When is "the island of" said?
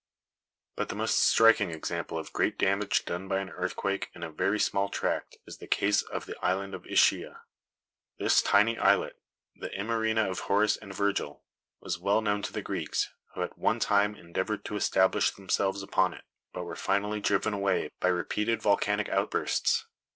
6.25-6.87